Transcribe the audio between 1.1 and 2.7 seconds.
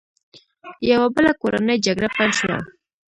بله کورنۍ جګړه پیل شوه.